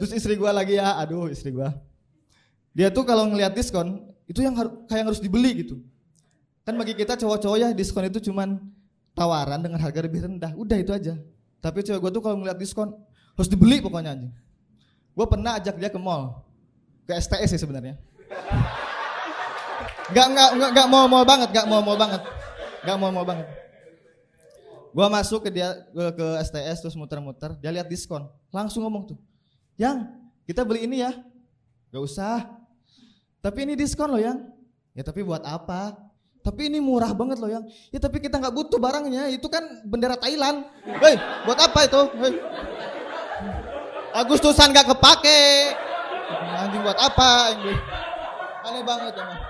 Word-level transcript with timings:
Terus 0.00 0.16
istri 0.16 0.32
gua 0.40 0.56
lagi 0.56 0.80
ya, 0.80 0.96
aduh 0.96 1.28
istri 1.28 1.52
gua. 1.52 1.76
Dia 2.72 2.88
tuh 2.88 3.04
kalau 3.04 3.28
ngelihat 3.28 3.52
diskon, 3.52 4.00
itu 4.24 4.40
yang 4.40 4.56
harus 4.56 4.72
kayak 4.88 5.12
harus 5.12 5.20
dibeli 5.20 5.60
gitu. 5.60 5.76
Kan 6.64 6.80
bagi 6.80 6.96
kita 6.96 7.20
cowok-cowok 7.20 7.56
ya 7.60 7.68
diskon 7.76 8.08
itu 8.08 8.32
cuman 8.32 8.56
tawaran 9.12 9.60
dengan 9.60 9.76
harga 9.76 10.00
lebih 10.00 10.24
rendah. 10.24 10.56
Udah 10.56 10.80
itu 10.80 10.88
aja. 10.96 11.20
Tapi 11.60 11.84
cewek 11.84 12.00
gua 12.00 12.08
tuh 12.08 12.24
kalau 12.24 12.40
ngelihat 12.40 12.56
diskon 12.56 12.96
harus 13.36 13.48
dibeli 13.52 13.84
pokoknya 13.84 14.16
anjing. 14.16 14.32
Gua 15.12 15.28
pernah 15.28 15.60
ajak 15.60 15.76
dia 15.76 15.92
ke 15.92 16.00
mall. 16.00 16.48
Ke 17.04 17.20
STS 17.20 17.52
sih 17.52 17.60
sebenarnya. 17.60 18.00
Gak, 20.16 20.26
gak, 20.32 20.50
gak, 20.56 20.70
gak 20.80 20.88
mau 20.88 21.04
mau 21.12 21.28
banget, 21.28 21.52
gak 21.52 21.68
mau 21.68 21.84
mau 21.84 22.00
banget. 22.00 22.24
Gak 22.88 22.96
mau 22.96 23.12
mau 23.12 23.24
banget. 23.28 23.46
Gua 24.96 25.06
masuk 25.12 25.44
ke 25.44 25.50
dia 25.54 25.76
ke 25.92 26.26
STS 26.48 26.82
terus 26.82 26.96
muter-muter, 26.98 27.54
dia 27.60 27.70
lihat 27.70 27.86
diskon, 27.86 28.26
langsung 28.50 28.82
ngomong 28.82 29.14
tuh, 29.14 29.18
"Yang, 29.80 30.12
kita 30.44 30.60
beli 30.68 30.84
ini 30.84 31.00
ya." 31.00 31.16
Gak 31.90 32.04
usah. 32.04 32.44
Tapi 33.40 33.64
ini 33.64 33.72
diskon 33.74 34.12
loh, 34.12 34.20
Yang. 34.20 34.44
Ya 34.92 35.00
tapi 35.00 35.24
buat 35.24 35.40
apa? 35.40 35.96
Tapi 36.44 36.68
ini 36.68 36.78
murah 36.84 37.16
banget 37.16 37.40
loh, 37.40 37.48
Yang. 37.48 37.72
Ya 37.88 37.98
tapi 37.98 38.20
kita 38.20 38.36
nggak 38.36 38.52
butuh 38.52 38.76
barangnya, 38.76 39.32
itu 39.32 39.48
kan 39.48 39.64
bendera 39.88 40.20
Thailand. 40.20 40.68
Hei, 40.84 41.16
buat 41.48 41.56
apa 41.56 41.80
itu? 41.88 42.00
Hei. 42.20 42.32
Agustusan 44.10 44.74
gak 44.74 44.90
kepake. 44.90 45.72
Anjing 46.60 46.82
buat 46.82 46.98
apa? 46.98 47.56
Aneh 48.66 48.82
banget 48.84 49.14
emang. 49.16 49.40